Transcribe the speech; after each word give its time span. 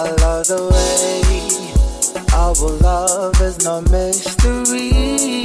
I 0.00 0.08
love 0.12 0.46
the 0.46 0.56
way 0.72 1.20
our 2.32 2.54
love 2.80 3.38
is 3.42 3.62
no 3.62 3.82
mystery. 3.82 5.42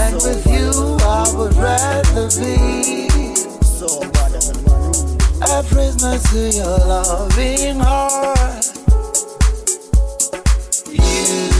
And 0.00 0.14
with 0.14 0.46
you, 0.46 0.70
I 1.02 1.30
would 1.36 1.54
rather 1.54 2.30
be. 2.40 3.04
A 5.42 5.62
prisoner 5.62 6.18
to 6.18 6.56
your 6.56 6.78
loving 6.88 7.80
heart. 7.80 8.64
You. 10.90 11.54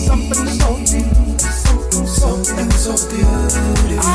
Something 0.08 0.46
so 0.58 0.68
new, 0.92 1.38
something, 2.06 2.70
so 2.72 2.92
beautiful. 3.10 3.98
I 4.00 4.08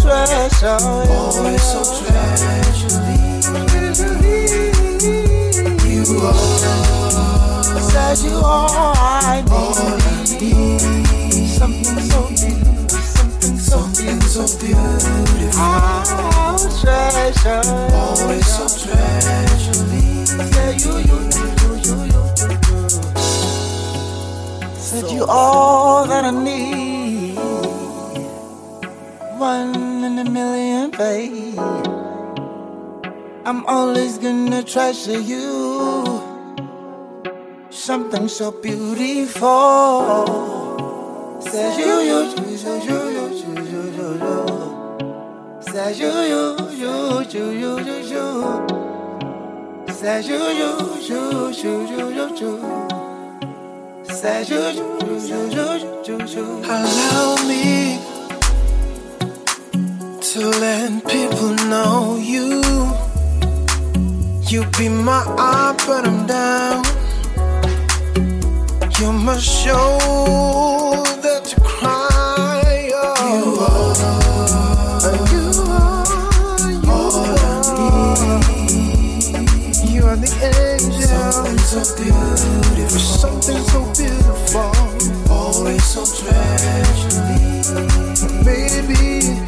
treasure 0.00 0.82
you. 1.08 1.58
So 1.58 1.80
treasured. 1.98 3.06
You 5.88 6.04
are, 6.20 7.80
said 7.90 8.18
you 8.18 8.36
are, 8.36 9.42
all 9.50 9.78
I 9.78 9.80
need. 10.40 11.48
Something 11.48 12.00
so 12.00 12.20
new. 12.28 13.17
Something 13.68 14.20
so 14.22 14.44
beautiful. 14.58 15.60
Oh, 15.60 16.56
treasure. 16.80 17.62
Always 17.92 18.46
so 18.46 18.64
treasury. 18.82 20.06
Yeah, 20.54 20.70
you, 20.72 20.92
you, 21.08 21.18
you, 21.36 21.46
you, 21.60 21.70
you, 21.84 21.96
you. 22.12 22.22
Said 24.78 25.10
you 25.10 25.24
all 25.28 26.06
that 26.06 26.24
I 26.24 26.30
need. 26.30 27.36
One 29.36 30.02
in 30.02 30.18
a 30.18 30.24
million, 30.24 30.90
babe. 30.90 31.58
I'm 33.44 33.66
always 33.66 34.16
gonna 34.16 34.62
treasure 34.62 35.20
you. 35.20 36.22
Something 37.68 38.28
so 38.28 38.50
beautiful. 38.50 40.24
Said 41.40 41.78
you, 41.78 42.00
you, 42.08 42.18
you, 42.34 42.56
you, 42.82 43.08
you 43.10 43.27
you, 44.08 44.22
you, 44.22 45.68
you, 45.68 46.68
you. 46.70 46.78
You, 46.78 47.24
you, 47.28 47.44
you, 47.44 47.44
you, 47.44 47.44
you, 47.48 47.84
you, 47.84 47.96
you. 48.08 48.24
You, 49.88 50.20
you, 50.20 50.40
you, 50.58 50.70
you, 51.08 51.22
you, 51.52 52.06
you, 52.08 52.26
you. 52.36 52.52
You, 54.08 54.24
you, 54.40 54.64
you, 54.68 55.56
you, 55.56 55.68
you, 56.06 56.16
you. 56.26 56.46
Allow 56.64 57.28
me 57.46 58.00
to 60.20 60.40
let 60.60 60.90
people 61.06 61.52
know 61.68 62.16
you. 62.16 62.62
You 64.48 64.60
be 64.78 64.88
my 64.88 65.22
eye, 65.36 65.74
but 65.86 66.06
I'm 66.08 66.26
down. 66.26 66.84
You 68.98 69.12
must 69.12 69.44
show 69.44 69.98
that 71.22 71.52
you 71.52 71.62
cry. 71.62 71.97
Passion 80.40 81.58
so 81.58 81.80
beautiful 81.96 82.98
something 82.98 83.62
so 83.64 83.80
beautiful 83.96 84.72
Always 85.30 85.84
so 85.84 86.04
traditionally 86.04 87.38
baby 88.44 89.38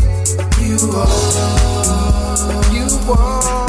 you 0.61 0.77
are 0.95 1.09
you 2.73 2.89
are 3.13 3.61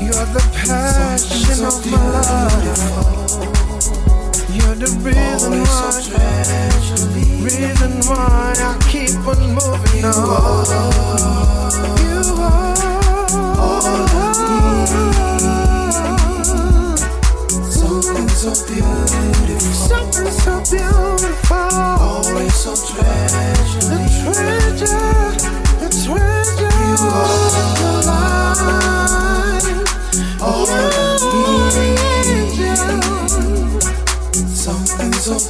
You 0.00 0.10
are 0.18 0.30
the 0.32 0.42
passion 0.52 1.64
of 1.64 1.86
my 1.86 1.98
life. 2.20 3.59
You're 4.52 4.74
the 4.74 4.90
reason 5.04 5.62
why, 5.62 5.92
reason 7.44 7.92
why 8.08 8.54
I 8.58 8.76
keep 8.90 9.14
on 9.26 9.38
moving 9.54 10.00
You 10.00 10.08
on. 10.08 10.10
are 10.10 10.14
You 12.02 12.20
are 12.42 12.74
all 13.60 13.86
I 13.86 13.88
need. 16.90 16.98
Something 17.72 18.28
so 18.28 18.50
beautiful. 18.66 19.60
Something 19.88 20.30
so 20.32 20.60
beautiful. 20.70 21.56
Always 21.56 22.54
so 22.54 22.74
The 23.90 23.98
treasure, 24.22 25.34
the 25.80 25.88
treasure 26.04 26.74
You 26.88 26.96
are 27.06 27.38
of 27.86 28.06
life. 28.06 29.66
all 30.42 30.66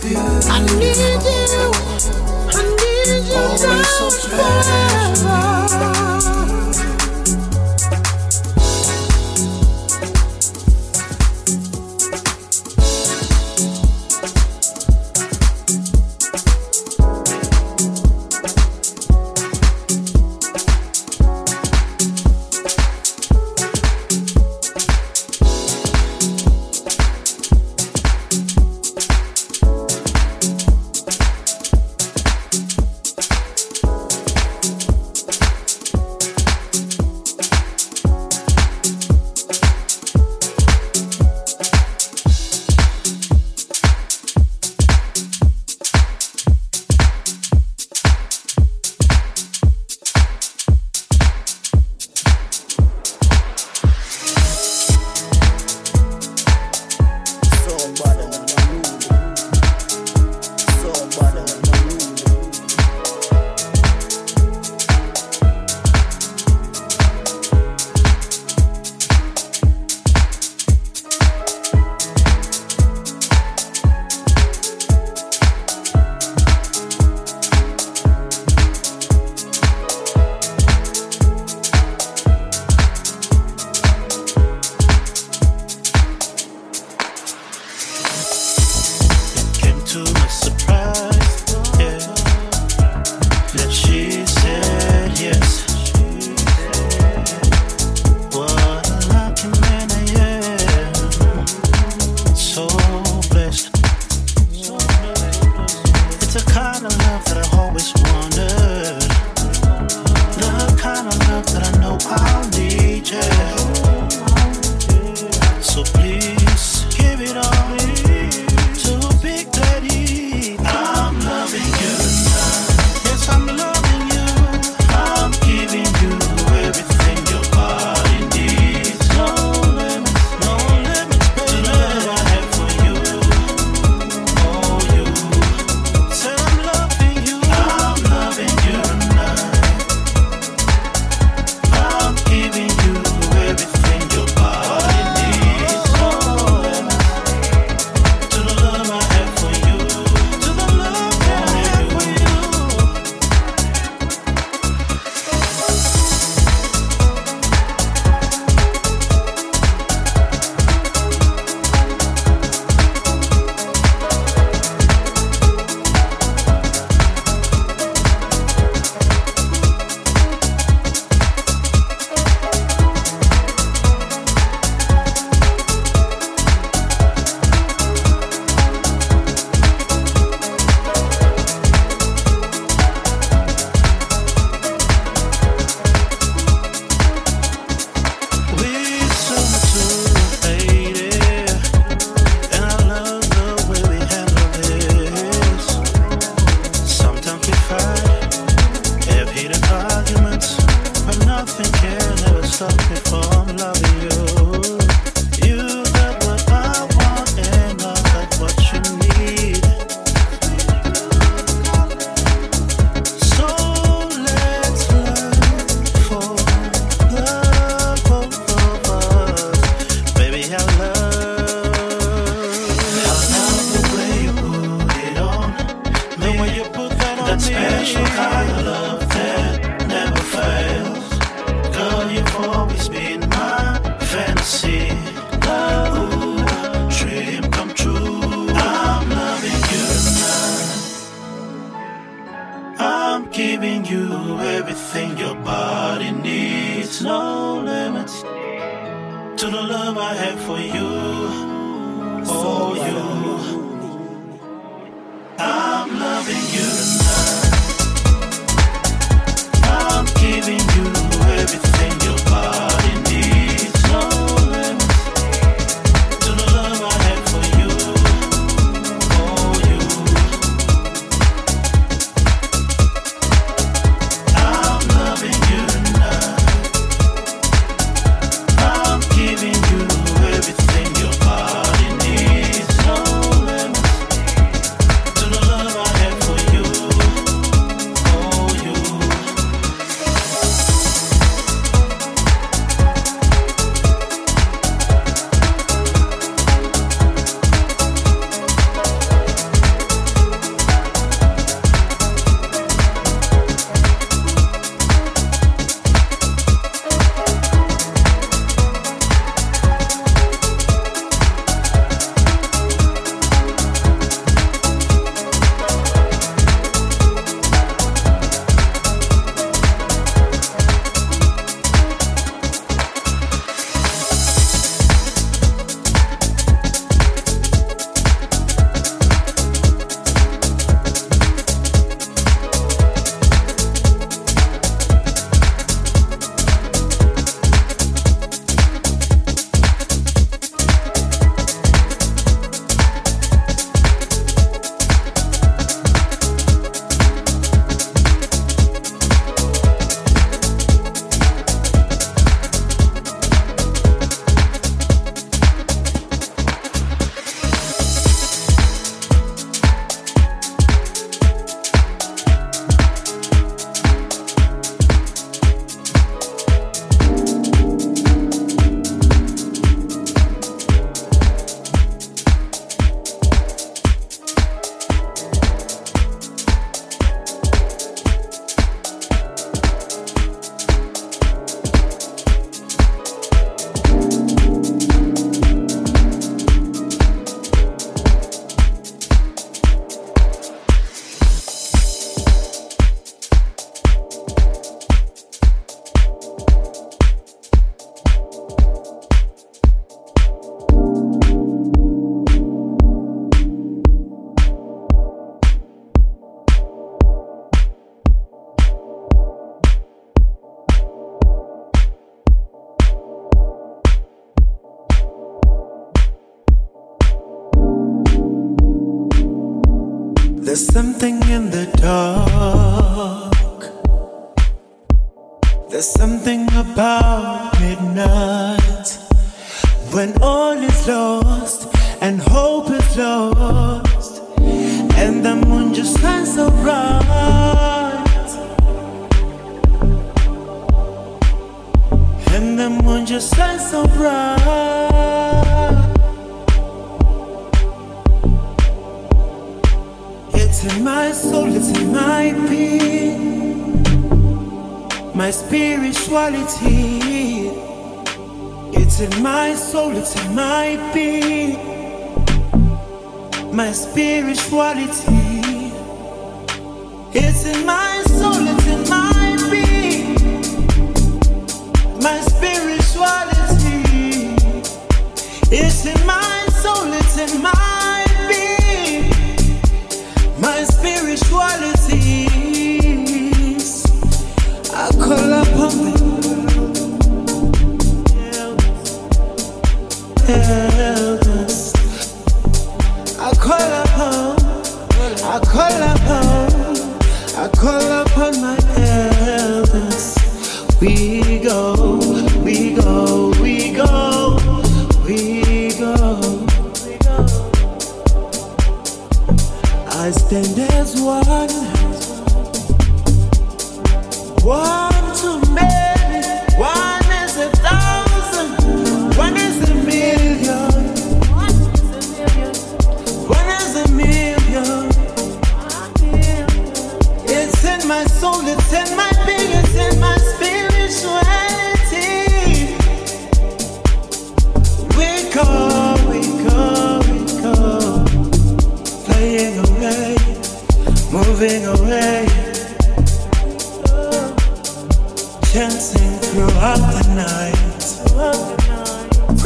I 0.03 0.07
need 0.09 0.97
you. 0.97 1.71
I 2.49 2.63
need 2.65 3.29
you 3.29 3.37
Always 3.37 3.89
so 3.89 4.11
forever. 4.29 5.60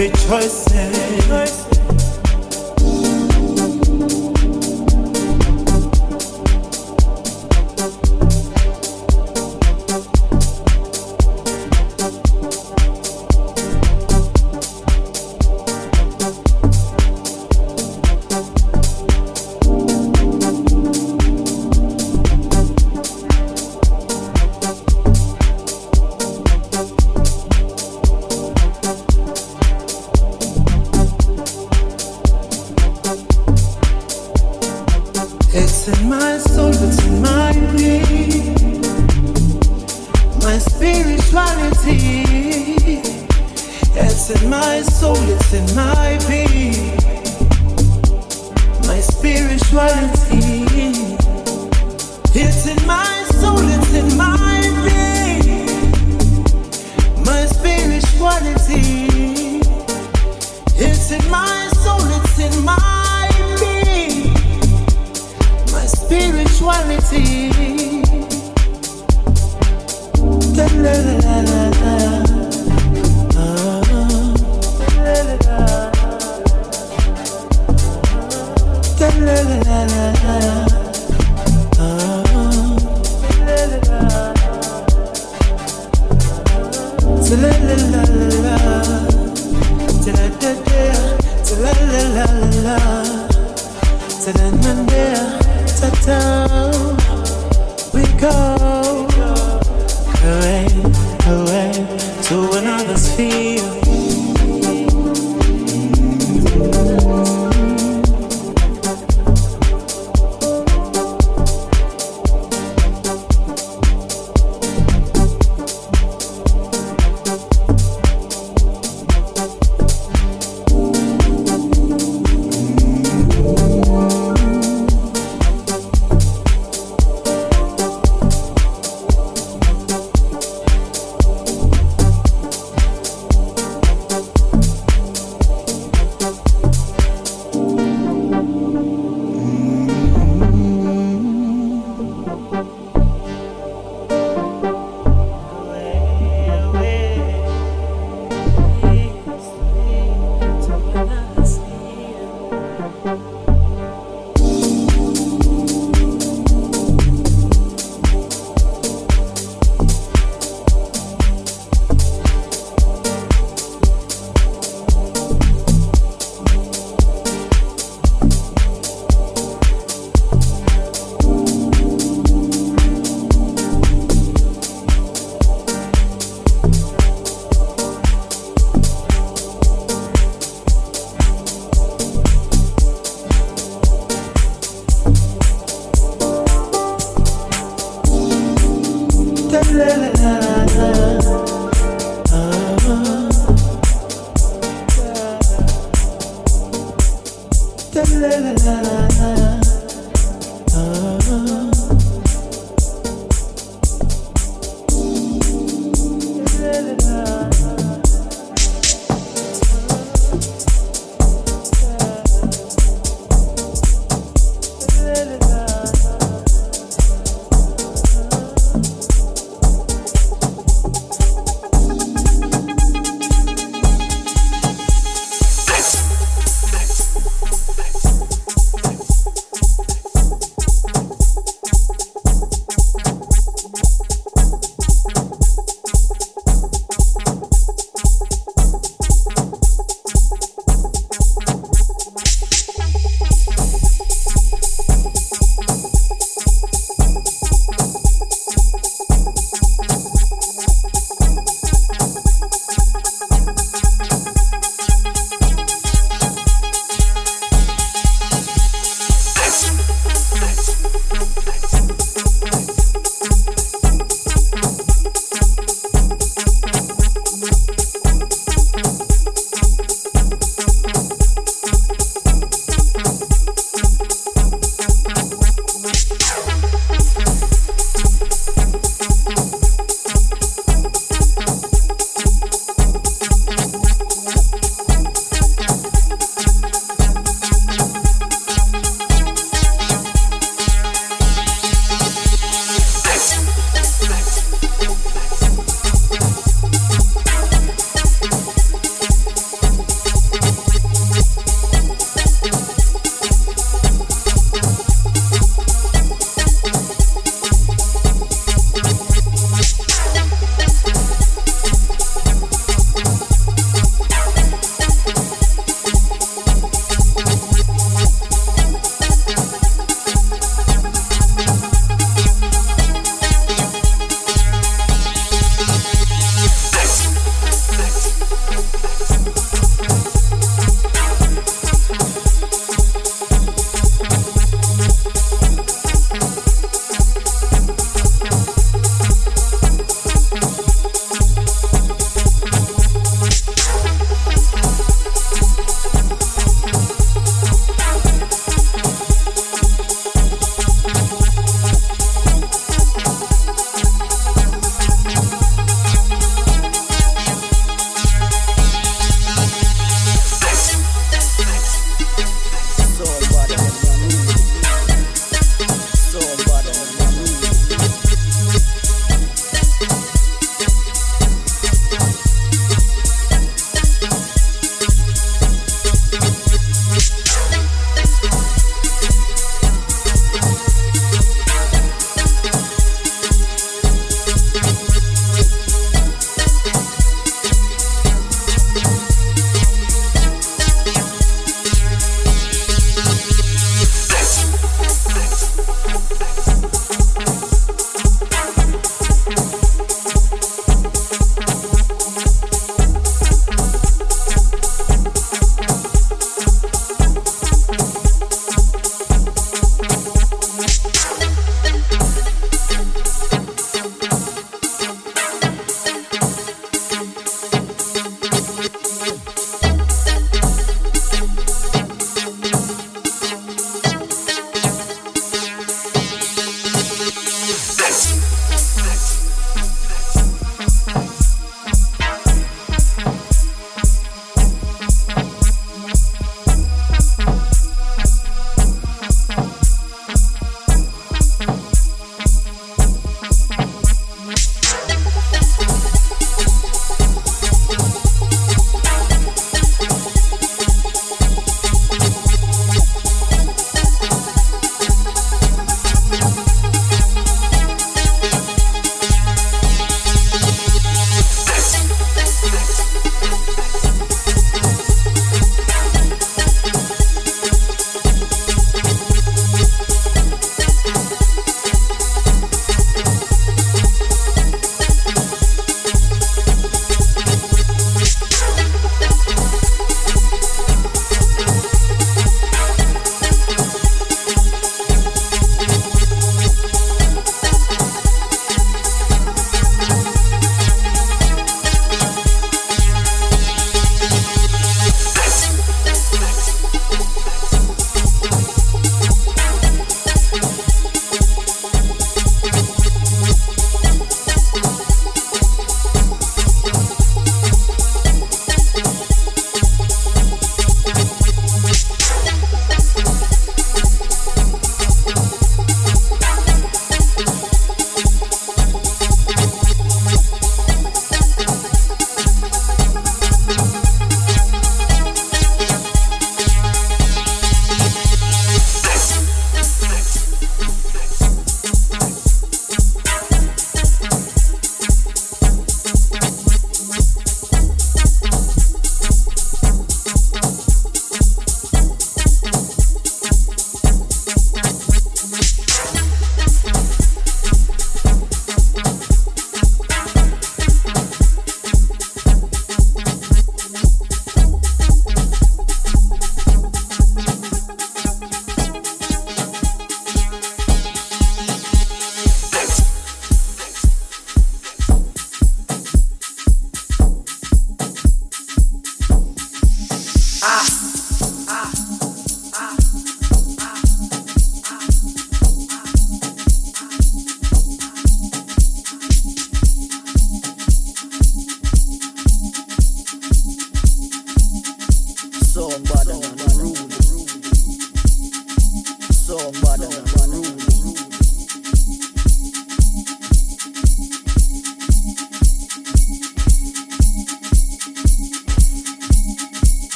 rejoicing. 0.00 1.79